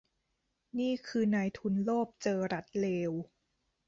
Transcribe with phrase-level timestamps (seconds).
[0.79, 3.11] นี่คือนายทุนโลภเจอรัฐเลว